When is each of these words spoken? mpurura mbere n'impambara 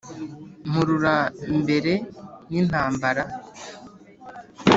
mpurura 0.69 1.15
mbere 1.61 1.93
n'impambara 2.51 3.23